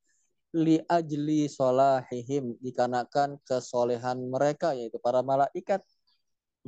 [0.53, 5.81] Li ajli solahihim dikarenakan kesolehan mereka yaitu para malaikat.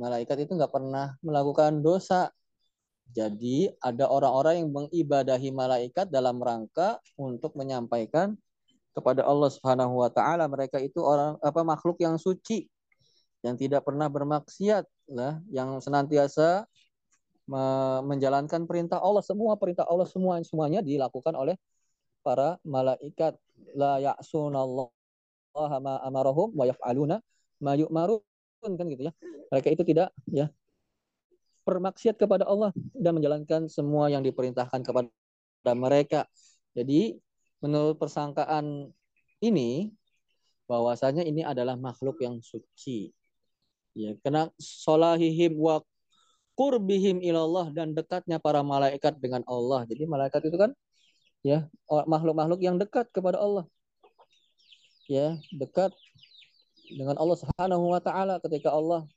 [0.00, 2.32] Malaikat itu enggak pernah melakukan dosa.
[3.12, 8.32] Jadi ada orang-orang yang mengibadahi malaikat dalam rangka untuk menyampaikan
[8.96, 12.68] kepada Allah Subhanahu wa taala mereka itu orang apa makhluk yang suci
[13.40, 16.64] yang tidak pernah bermaksiat lah yang senantiasa
[18.06, 19.20] menjalankan perintah Allah.
[19.20, 21.58] Semua perintah Allah semua semuanya dilakukan oleh
[22.24, 23.36] para malaikat.
[23.76, 27.20] La ya'sunallaha ma amarahum wa yaf'aluna
[27.60, 28.22] ma yu'marun
[28.62, 29.12] kan gitu ya
[29.50, 30.46] mereka itu tidak ya
[31.62, 35.10] bermaksiat kepada Allah dan menjalankan semua yang diperintahkan kepada
[35.74, 36.26] mereka
[36.72, 37.16] jadi
[37.62, 38.90] menurut persangkaan
[39.42, 39.92] ini
[40.66, 43.12] bahwasanya ini adalah makhluk yang suci.
[43.92, 45.84] Ya, karena solahihim wa
[46.56, 49.84] qurbihim ilallah dan dekatnya para malaikat dengan Allah.
[49.84, 50.72] Jadi malaikat itu kan
[51.44, 51.68] ya
[52.08, 53.68] makhluk-makhluk yang dekat kepada Allah.
[55.10, 55.92] Ya, dekat
[56.96, 59.08] dengan Allah Subhanahu wa taala ketika Allah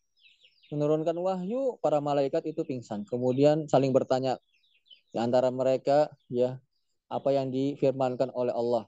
[0.74, 3.06] menurunkan wahyu para malaikat itu pingsan.
[3.06, 4.42] Kemudian saling bertanya
[5.14, 6.58] di antara mereka ya
[7.08, 8.84] apa yang difirmankan oleh Allah.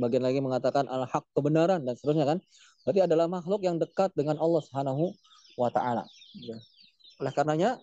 [0.00, 2.38] Bagian lagi mengatakan al-haq kebenaran dan seterusnya kan.
[2.82, 5.14] Berarti adalah makhluk yang dekat dengan Allah Subhanahu
[5.54, 6.02] wa taala.
[6.34, 6.58] Ya.
[7.22, 7.78] Oleh karenanya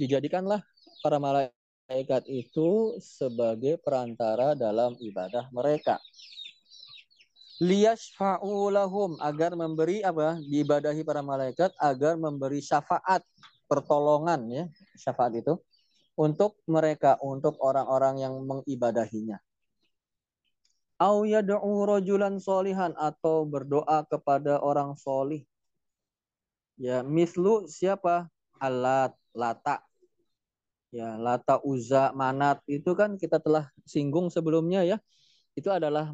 [0.00, 0.64] dijadikanlah
[1.04, 6.00] para malaikat itu sebagai perantara dalam ibadah mereka.
[7.62, 10.42] Liyashfa'u lahum agar memberi apa?
[10.42, 13.22] diibadahi para malaikat agar memberi syafaat,
[13.70, 14.64] pertolongan ya,
[14.98, 15.54] syafaat itu
[16.18, 19.38] untuk mereka, untuk orang-orang yang mengibadahinya.
[20.98, 25.42] Au yad'u rajulan solihan atau berdoa kepada orang solih.
[26.78, 28.30] Ya, mislu siapa?
[28.58, 29.82] Alat, lata.
[30.94, 35.02] Ya, lata uza manat itu kan kita telah singgung sebelumnya ya.
[35.54, 36.10] Itu adalah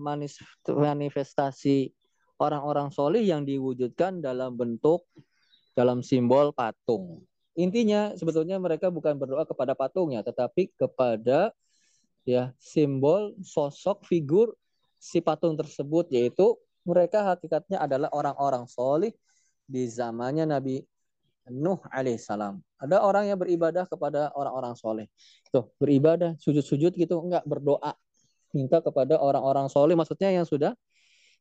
[0.69, 1.93] manifestasi
[2.41, 5.05] orang-orang solih yang diwujudkan dalam bentuk
[5.77, 7.25] dalam simbol patung.
[7.57, 11.53] Intinya sebetulnya mereka bukan berdoa kepada patungnya, tetapi kepada
[12.29, 14.53] ya simbol sosok figur
[15.01, 19.13] si patung tersebut yaitu mereka hakikatnya adalah orang-orang solih
[19.65, 20.85] di zamannya Nabi
[21.51, 22.63] Nuh alaihissalam.
[22.79, 25.07] Ada orang yang beribadah kepada orang-orang soleh.
[25.51, 27.97] Tuh, beribadah, sujud-sujud gitu, enggak berdoa.
[28.51, 30.75] Minta kepada orang-orang soleh, maksudnya yang sudah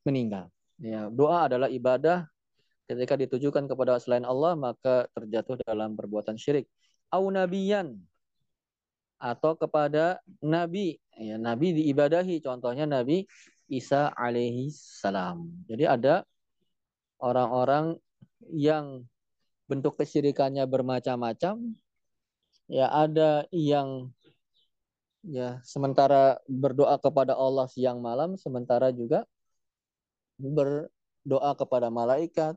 [0.06, 0.48] meninggal.
[0.80, 2.30] Ya, doa adalah ibadah
[2.89, 6.65] ketika ditujukan kepada selain Allah maka terjatuh dalam perbuatan syirik.
[7.13, 8.00] Au nabiyan
[9.19, 10.98] atau kepada nabi.
[11.19, 13.28] Ya, nabi diibadahi contohnya Nabi
[13.69, 15.52] Isa alaihi salam.
[15.67, 16.24] Jadi ada
[17.22, 18.00] orang-orang
[18.50, 19.06] yang
[19.69, 21.78] bentuk kesyirikannya bermacam-macam.
[22.65, 24.10] Ya, ada yang
[25.25, 29.27] ya sementara berdoa kepada Allah siang malam, sementara juga
[30.39, 32.55] berdoa kepada malaikat,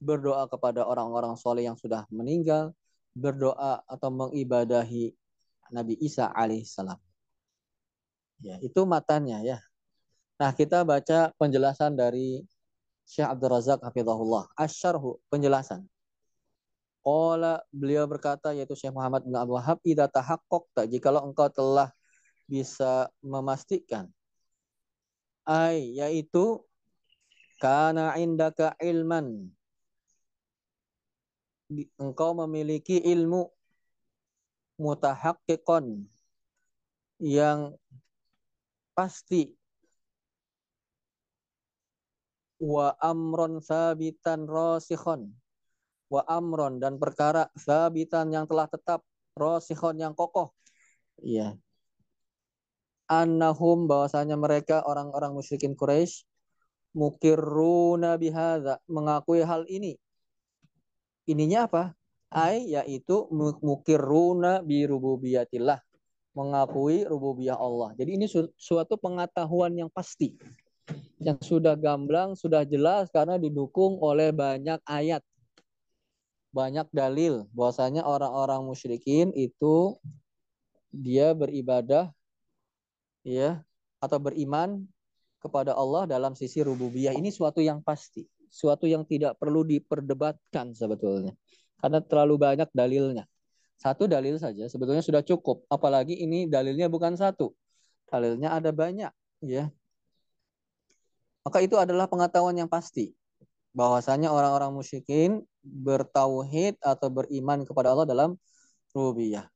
[0.00, 2.72] berdoa kepada orang-orang soleh yang sudah meninggal,
[3.12, 5.12] berdoa atau mengibadahi
[5.72, 6.98] Nabi Isa alaihissalam.
[8.42, 9.62] Ya, itu matanya ya.
[10.40, 12.42] Nah, kita baca penjelasan dari
[13.06, 14.50] Syekh Abdul Razak Hafizahullah.
[14.58, 15.86] Asyarhu, penjelasan.
[17.02, 21.90] Qala beliau berkata yaitu Syekh Muhammad bin Abdul Wahab, "Idza tahaqqaqta jikalau engkau telah
[22.46, 24.06] bisa memastikan.
[25.42, 26.62] Ai yaitu
[27.58, 29.50] kana indaka ilman.
[31.98, 33.50] Engkau memiliki ilmu
[34.78, 36.06] mutahakikon
[37.18, 37.74] yang
[38.94, 39.58] pasti.
[42.62, 45.41] Wa amron sabitan rosikhon
[46.12, 49.00] wa amron dan perkara sabitan yang telah tetap
[49.32, 50.52] rosikhon yang kokoh
[51.24, 51.56] iya
[53.08, 56.28] annahum bahwasanya mereka orang-orang musyrikin Quraisy
[56.92, 59.96] mukirruna bihadza mengakui hal ini
[61.26, 61.84] ininya apa?
[62.32, 63.28] Ai yaitu
[63.60, 65.80] mukiruna bi rububiyatillah,
[66.32, 67.92] mengakui rububiyah Allah.
[67.92, 70.32] Jadi ini suatu pengetahuan yang pasti.
[71.22, 75.20] Yang sudah gamblang, sudah jelas karena didukung oleh banyak ayat.
[76.52, 79.96] Banyak dalil bahwasanya orang-orang musyrikin itu
[80.92, 82.12] dia beribadah
[83.24, 83.64] ya
[83.96, 84.84] atau beriman
[85.40, 91.32] kepada Allah dalam sisi rububiyah ini suatu yang pasti suatu yang tidak perlu diperdebatkan sebetulnya.
[91.80, 93.24] Karena terlalu banyak dalilnya.
[93.80, 95.64] Satu dalil saja sebetulnya sudah cukup.
[95.72, 97.56] Apalagi ini dalilnya bukan satu.
[98.06, 99.10] Dalilnya ada banyak.
[99.42, 99.72] ya.
[101.42, 103.16] Maka itu adalah pengetahuan yang pasti.
[103.72, 108.36] Bahwasanya orang-orang musyrikin bertauhid atau beriman kepada Allah dalam
[108.92, 109.48] rububiyah.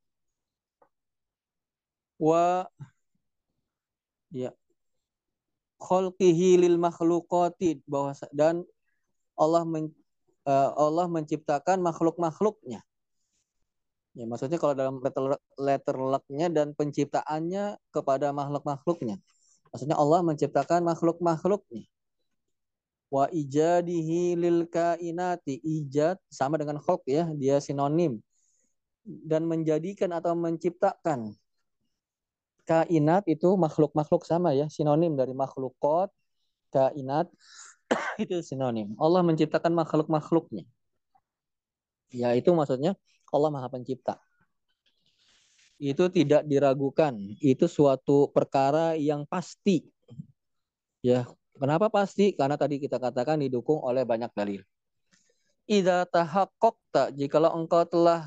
[2.16, 2.64] Wa
[4.32, 4.50] ya
[5.76, 8.64] khalqihi lil makhluqati bahwa dan
[9.36, 9.92] Allah men,
[10.48, 12.80] uh, Allah menciptakan makhluk-makhluknya.
[14.16, 19.20] Ya, maksudnya kalau dalam letter, letter lucknya dan penciptaannya kepada makhluk-makhluknya.
[19.68, 21.84] Maksudnya Allah menciptakan makhluk-makhluknya.
[23.10, 25.62] Wa ijadihi lil kainati.
[25.62, 28.18] Ijad sama dengan khalq ya, dia sinonim.
[29.06, 31.34] Dan menjadikan atau menciptakan
[32.66, 36.10] kainat itu makhluk-makhluk sama ya, sinonim dari makhlukot,
[36.74, 37.30] kainat,
[38.22, 38.98] itu sinonim.
[38.98, 40.66] Allah menciptakan makhluk-makhluknya.
[42.10, 42.98] Ya itu maksudnya
[43.30, 44.18] Allah Maha Pencipta.
[45.76, 47.14] Itu tidak diragukan.
[47.38, 49.84] Itu suatu perkara yang pasti.
[51.04, 52.32] Ya, kenapa pasti?
[52.36, 54.62] Karena tadi kita katakan didukung oleh banyak dalil.
[55.66, 58.22] Idza tahaqqaqta jikalau engkau telah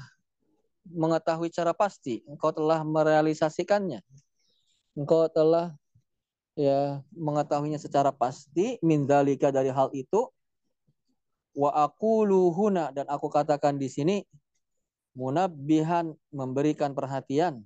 [0.89, 4.03] mengetahui cara pasti, engkau telah merealisasikannya.
[4.97, 5.71] Engkau telah
[6.59, 10.27] ya mengetahuinya secara pasti mindalika dari hal itu
[11.55, 14.27] wa aku luhuna dan aku katakan di sini
[15.15, 17.63] munabbihan memberikan perhatian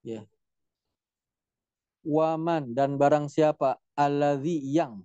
[0.00, 0.24] ya
[2.02, 3.78] waman dan barang siapa?
[3.94, 5.02] Alladzi yang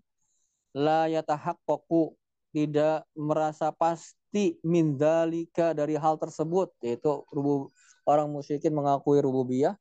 [0.77, 2.13] la yatahaqqaqu
[2.53, 7.69] tidak merasa pasti mindalika dari hal tersebut yaitu rubu,
[8.05, 9.77] orang musyrikin mengakui rububiyah.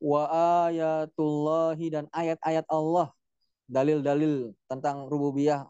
[0.00, 0.28] Wa
[0.68, 3.12] ayatullahi dan ayat-ayat Allah.
[3.70, 5.62] Dalil-dalil tentang rububiyah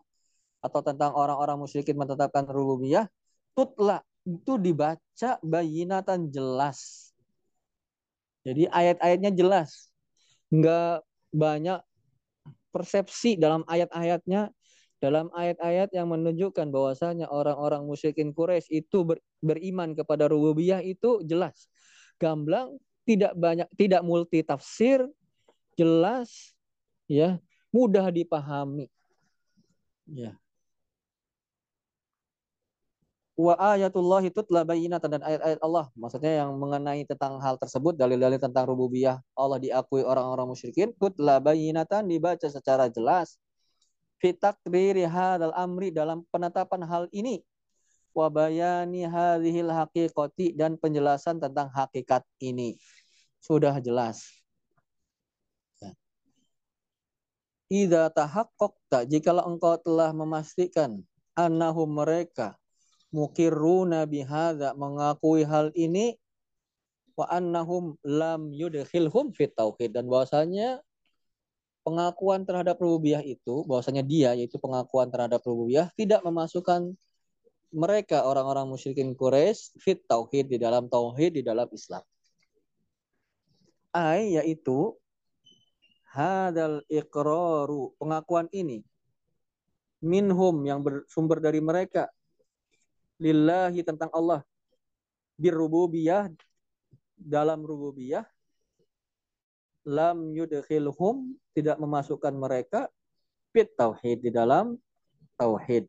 [0.64, 3.04] atau tentang orang-orang musyrikin menetapkan rububiyah
[3.52, 7.10] tutla itu dibaca bayinatan jelas.
[8.40, 9.89] Jadi ayat-ayatnya jelas
[10.50, 11.80] nggak banyak
[12.70, 14.50] persepsi dalam ayat-ayatnya
[15.00, 21.72] dalam ayat-ayat yang menunjukkan bahwasanya orang-orang musyrikin Quraisy itu ber, beriman kepada rububiyah itu jelas.
[22.20, 22.76] Gamblang
[23.08, 25.08] tidak banyak tidak multi tafsir,
[25.72, 26.52] jelas
[27.08, 27.40] ya,
[27.72, 28.92] mudah dipahami.
[30.04, 30.36] Ya.
[33.40, 35.88] Wa ayatullah itu telah bayinatan dan ayat-ayat Allah.
[35.96, 42.04] Maksudnya yang mengenai tentang hal tersebut, dalil-dalil tentang rububiyah Allah diakui orang-orang musyrikin, tutla bayinatan
[42.04, 43.40] dibaca secara jelas
[44.20, 47.40] fitakdiri hadal amri dalam penetapan hal ini
[48.12, 52.76] wa bayani hadhil haqiqati dan penjelasan tentang hakikat ini
[53.40, 54.20] sudah jelas
[55.80, 55.96] ya.
[57.72, 61.00] Idza tahaqqaqta jikalau engkau telah memastikan
[61.32, 62.59] annahum mereka
[63.10, 66.14] mukirruna bihadza mengakui hal ini
[67.18, 69.92] wa annahum lam yudkhilhum fit tauhid.
[69.92, 70.80] Dan bahwasanya
[71.82, 76.94] pengakuan terhadap rububiyah itu bahwasanya dia yaitu pengakuan terhadap rububiyah tidak memasukkan
[77.70, 82.02] mereka orang-orang musyrikin Quraisy fit tauhid di dalam tauhid di dalam Islam.
[83.94, 84.94] Ai yaitu
[86.10, 88.82] hadal iqraru pengakuan ini.
[90.00, 92.08] Minhum yang bersumber dari mereka
[93.20, 94.40] lillahi tentang Allah
[95.36, 96.32] birrububiyah
[97.20, 98.24] dalam rububiyah
[99.84, 102.88] lam yudkhilhum tidak memasukkan mereka
[103.52, 104.76] fit tauhid di dalam
[105.36, 105.88] tauhid.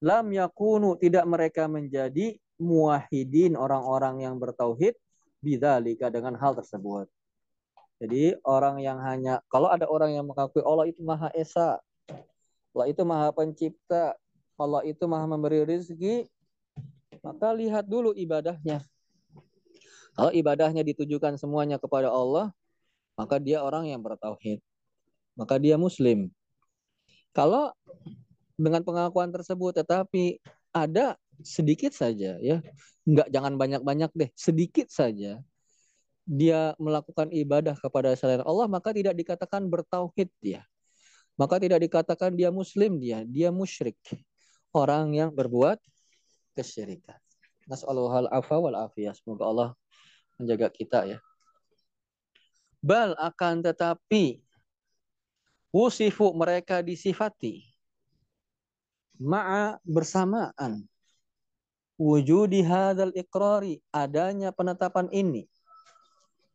[0.00, 4.96] Lam yakunu tidak mereka menjadi muwahidin orang-orang yang bertauhid
[5.44, 7.08] bidzalika dengan hal tersebut.
[8.00, 11.76] Jadi orang yang hanya kalau ada orang yang mengakui Allah itu Maha Esa,
[12.72, 14.16] Allah itu Maha Pencipta,
[14.60, 16.28] Allah itu Maha memberi rezeki,
[17.24, 18.84] maka lihat dulu ibadahnya.
[20.12, 22.52] Kalau ibadahnya ditujukan semuanya kepada Allah,
[23.16, 24.60] maka dia orang yang bertauhid.
[25.32, 26.28] Maka dia muslim.
[27.32, 27.72] Kalau
[28.60, 30.42] dengan pengakuan tersebut tetapi
[30.76, 32.60] ada sedikit saja ya,
[33.08, 35.40] enggak jangan banyak-banyak deh, sedikit saja
[36.28, 40.62] dia melakukan ibadah kepada selain Allah maka tidak dikatakan bertauhid dia.
[41.40, 43.96] Maka tidak dikatakan dia muslim dia, dia musyrik.
[44.70, 45.82] Orang yang berbuat
[46.54, 47.18] kesyirikan.
[47.66, 49.14] Nas'aluhal afa wal afiyah.
[49.14, 49.70] Semoga Allah
[50.38, 51.18] menjaga kita ya.
[52.80, 54.40] Bal akan tetapi
[55.70, 57.62] wusifu mereka disifati
[59.20, 60.82] ma'a bersamaan
[62.00, 65.44] wujudi hadal ikrari adanya penetapan ini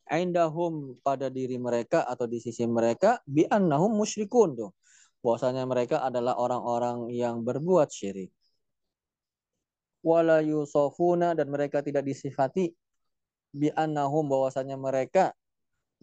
[0.09, 4.71] indahum pada diri mereka atau di sisi mereka bi annahum musyrikun tuh
[5.25, 8.29] bahwasanya mereka adalah orang-orang yang berbuat syirik
[10.05, 12.69] wala yusofuna dan mereka tidak disifati
[13.49, 15.33] bi annahum bahwasanya mereka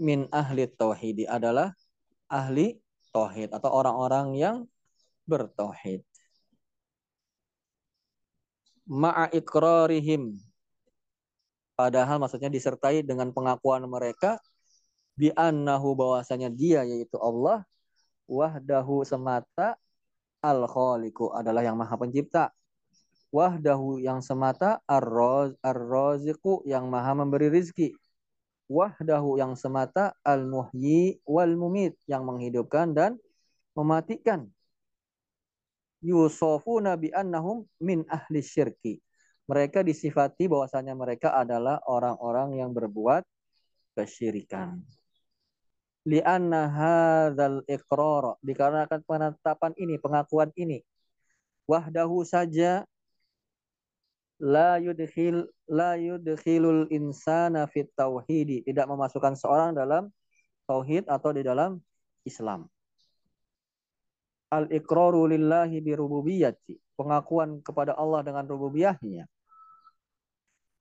[0.03, 1.71] min ahli tauhid adalah
[2.27, 2.83] ahli
[3.15, 4.57] tauhid atau orang-orang yang
[5.31, 6.03] bertauhid.
[8.91, 10.35] Ma'a ikrarihim.
[11.79, 14.43] Padahal maksudnya disertai dengan pengakuan mereka
[15.15, 17.63] bi annahu bahwasanya dia yaitu Allah
[18.33, 19.77] wahdahu semata
[20.41, 22.49] al khaliqu adalah yang maha pencipta
[23.29, 27.93] wahdahu yang semata ar-raziqu yang maha memberi rizki
[28.73, 33.21] wahdahu yang semata al-muhyi wal mumit yang menghidupkan dan
[33.77, 34.49] mematikan.
[36.03, 38.99] Yusofuna bi annahum min ahli syirki.
[39.47, 43.23] Mereka disifati bahwasanya mereka adalah orang-orang yang berbuat
[43.95, 44.81] kesyirikan.
[46.03, 50.83] Lianna hadzal iqrar dikarenakan penetapan ini, pengakuan ini.
[51.71, 52.83] Wahdahu saja
[54.43, 60.11] la yudkhil la yudkhilul insana fit tauhid tidak memasukkan seorang dalam
[60.67, 61.79] tauhid atau di dalam
[62.27, 62.67] Islam.
[64.51, 69.25] Al iqraru lillahi bi rububiyyati, pengakuan kepada Allah dengan rububiyahnya.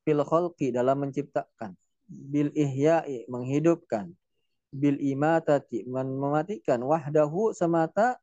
[0.01, 1.77] Fil khalqi dalam menciptakan,
[2.09, 4.11] bil ihya'i menghidupkan,
[4.71, 8.17] bil imatati mematikan, wahdahu semata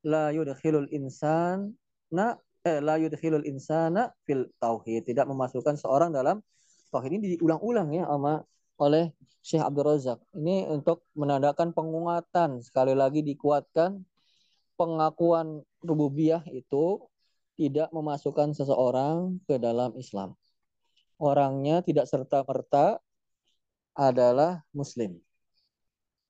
[0.00, 6.40] la yudkhilul insana eh, la yudkhilul insana fil tauhid, tidak memasukkan seorang dalam
[6.88, 8.42] tauhid ini diulang-ulang ya sama
[8.80, 9.12] oleh
[9.44, 10.18] Syekh Abdul Razak.
[10.36, 14.00] Ini untuk menandakan penguatan sekali lagi dikuatkan
[14.80, 17.04] pengakuan rububiyah itu
[17.60, 20.32] tidak memasukkan seseorang ke dalam Islam.
[21.20, 22.96] Orangnya tidak serta-merta
[23.92, 25.20] adalah muslim.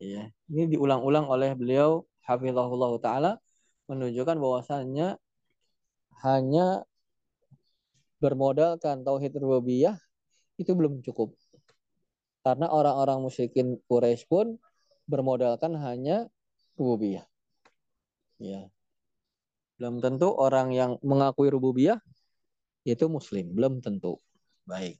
[0.01, 3.33] Ya, ini diulang-ulang oleh beliau hafizahullah taala
[3.85, 5.21] menunjukkan bahwasannya
[6.25, 6.89] hanya
[8.17, 10.01] bermodalkan tauhid rububiyah
[10.57, 11.37] itu belum cukup.
[12.41, 14.57] Karena orang-orang musyrikin Quraisy pun
[15.05, 16.33] bermodalkan hanya
[16.81, 17.29] rububiyah.
[18.41, 18.73] Ya.
[19.77, 22.01] Belum tentu orang yang mengakui rububiyah
[22.89, 24.17] itu muslim, belum tentu.
[24.65, 24.97] Baik.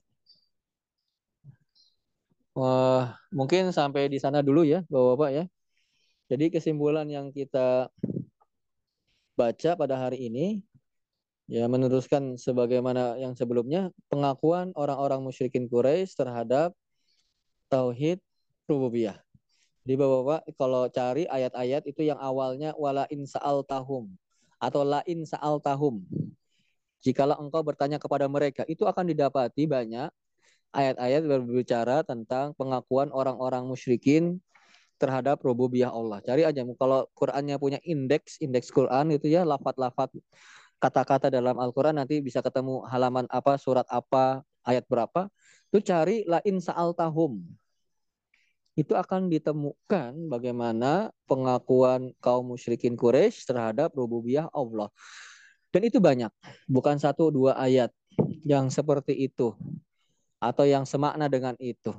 [2.51, 5.45] Wah, mungkin sampai di sana dulu ya, Bapak-bapak ya.
[6.31, 7.91] Jadi kesimpulan yang kita
[9.35, 10.63] baca pada hari ini
[11.51, 16.71] ya meneruskan sebagaimana yang sebelumnya pengakuan orang-orang musyrikin Quraisy terhadap
[17.67, 18.23] tauhid
[18.67, 19.19] rububiyah.
[19.83, 24.07] Di bapak-bapak kalau cari ayat-ayat itu yang awalnya wala in sa'al tahum
[24.61, 26.03] atau la in sa'al tahum.
[27.01, 30.13] Jikalau engkau bertanya kepada mereka, itu akan didapati banyak
[30.71, 34.39] ayat-ayat berbicara tentang pengakuan orang-orang musyrikin
[35.01, 36.21] terhadap rububiyah Allah.
[36.21, 40.13] Cari aja kalau Qur'annya punya indeks, indeks Quran itu ya lafat-lafat
[40.81, 45.29] kata-kata dalam Al-Quran nanti bisa ketemu halaman apa, surat apa, ayat berapa.
[45.69, 47.41] Itu cari lain sa'al tahum.
[48.73, 54.89] Itu akan ditemukan bagaimana pengakuan kaum musyrikin Quraisy terhadap rububiyah Allah.
[55.69, 56.33] Dan itu banyak,
[56.67, 57.93] bukan satu dua ayat
[58.43, 59.55] yang seperti itu
[60.41, 61.93] atau yang semakna dengan itu.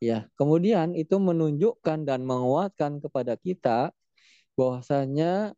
[0.00, 3.92] Ya, kemudian itu menunjukkan dan menguatkan kepada kita
[4.56, 5.52] bahwasanya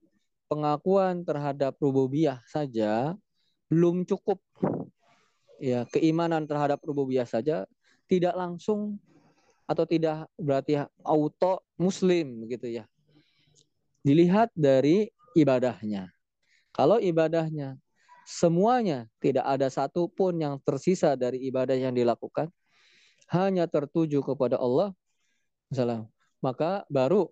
[0.51, 3.15] pengakuan terhadap rububiyah saja
[3.71, 4.43] belum cukup.
[5.63, 7.69] Ya, keimanan terhadap rububiyah saja
[8.11, 8.99] tidak langsung
[9.71, 12.89] atau tidak berarti auto muslim gitu ya.
[14.03, 16.11] Dilihat dari ibadahnya.
[16.75, 17.77] Kalau ibadahnya
[18.31, 22.47] semuanya tidak ada satu pun yang tersisa dari ibadah yang dilakukan
[23.35, 24.95] hanya tertuju kepada Allah
[25.66, 26.07] misalnya
[26.39, 27.28] maka baru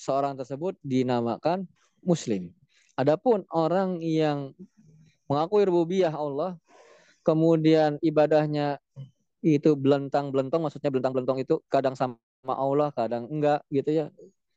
[0.00, 1.68] seorang tersebut dinamakan
[2.00, 2.50] muslim.
[2.96, 4.52] Adapun orang yang
[5.28, 6.56] mengakui rububiyah Allah
[7.22, 8.80] kemudian ibadahnya
[9.40, 14.06] itu belentang-belentong maksudnya belentang-belentong itu kadang sama Allah, kadang enggak gitu ya.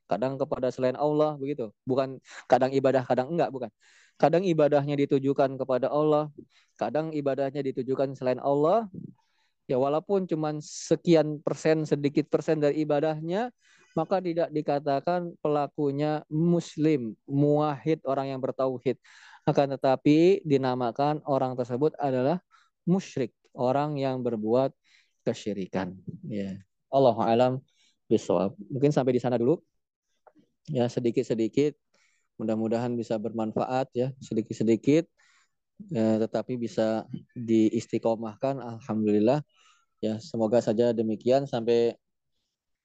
[0.07, 1.71] Kadang kepada selain Allah begitu.
[1.87, 2.19] Bukan
[2.51, 3.71] kadang ibadah, kadang enggak, bukan.
[4.17, 6.29] Kadang ibadahnya ditujukan kepada Allah,
[6.77, 8.87] kadang ibadahnya ditujukan selain Allah.
[9.65, 13.49] Ya walaupun cuma sekian persen, sedikit persen dari ibadahnya,
[13.95, 18.97] maka tidak dikatakan pelakunya muslim, muahid orang yang bertauhid.
[19.43, 22.39] Akan tetapi dinamakan orang tersebut adalah
[22.83, 24.71] musyrik, orang yang berbuat
[25.23, 25.95] kesyirikan.
[26.27, 26.59] Ya.
[26.91, 27.53] Allah alam
[28.11, 28.53] bisawab.
[28.69, 29.59] Mungkin sampai di sana dulu.
[30.71, 31.75] Ya, sedikit-sedikit
[32.39, 35.05] mudah-mudahan bisa bermanfaat ya, sedikit-sedikit
[35.93, 37.05] ya, tetapi bisa
[37.37, 39.41] diistiqomahkan alhamdulillah.
[40.03, 41.95] Ya, semoga saja demikian sampai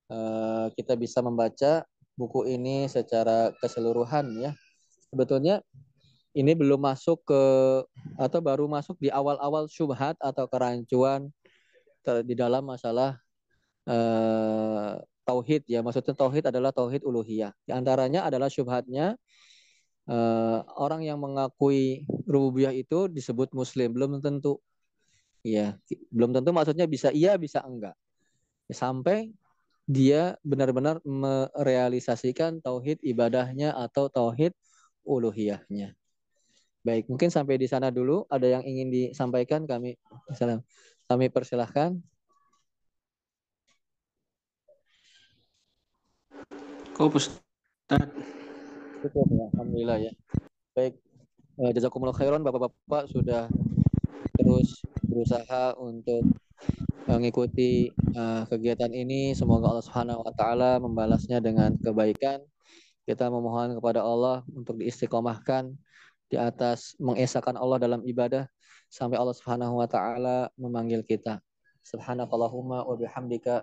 [0.09, 1.85] Eh, kita bisa membaca
[2.17, 4.57] buku ini secara keseluruhan ya.
[5.13, 5.61] Sebetulnya
[6.33, 7.43] ini belum masuk ke
[8.17, 11.29] atau baru masuk di awal-awal syubhat atau kerancuan
[12.25, 13.21] di dalam masalah
[13.85, 14.97] uh,
[15.29, 15.85] tauhid ya.
[15.85, 17.53] Maksudnya tauhid adalah tauhid uluhiyah.
[17.69, 19.21] Di antaranya adalah syubhatnya
[20.09, 24.57] uh, orang yang mengakui rububiyah itu disebut muslim belum tentu.
[25.45, 25.77] Ya,
[26.11, 27.95] belum tentu maksudnya bisa iya bisa enggak.
[28.73, 29.37] Sampai
[29.89, 34.53] dia benar-benar merealisasikan tauhid ibadahnya atau tauhid
[35.09, 35.97] uluhiyahnya.
[36.85, 38.25] Baik, mungkin sampai di sana dulu.
[38.29, 39.97] Ada yang ingin disampaikan kami
[40.33, 40.65] salam.
[41.09, 41.97] Kami persilahkan.
[46.99, 47.39] Kau Ustaz.
[49.07, 50.13] Cukup ya, Alhamdulillah ya.
[50.75, 50.99] Baik,
[51.63, 53.47] eh, jazakumullah khairan Bapak-bapak sudah
[54.35, 56.27] terus berusaha untuk
[57.07, 59.31] mengikuti uh, kegiatan ini.
[59.31, 62.43] Semoga Allah Subhanahu wa taala membalasnya dengan kebaikan.
[63.07, 65.71] Kita memohon kepada Allah untuk diistiqomahkan
[66.27, 68.51] di atas mengesahkan Allah dalam ibadah
[68.91, 71.39] sampai Allah Subhanahu wa taala memanggil kita.
[71.87, 73.63] Subhanakallahumma wa bihamdika